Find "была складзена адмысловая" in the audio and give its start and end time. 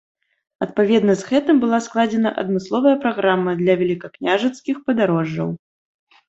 1.63-2.95